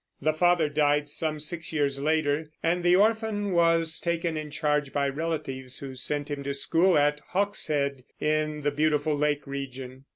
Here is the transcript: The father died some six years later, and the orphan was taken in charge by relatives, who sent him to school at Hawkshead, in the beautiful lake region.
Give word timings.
The 0.19 0.33
father 0.33 0.67
died 0.67 1.09
some 1.09 1.39
six 1.39 1.71
years 1.71 2.01
later, 2.01 2.47
and 2.63 2.81
the 2.81 2.95
orphan 2.95 3.51
was 3.51 3.99
taken 3.99 4.35
in 4.35 4.49
charge 4.49 4.91
by 4.91 5.07
relatives, 5.07 5.77
who 5.77 5.93
sent 5.93 6.31
him 6.31 6.41
to 6.41 6.55
school 6.55 6.97
at 6.97 7.21
Hawkshead, 7.33 8.03
in 8.19 8.61
the 8.61 8.71
beautiful 8.71 9.15
lake 9.15 9.45
region. 9.45 10.05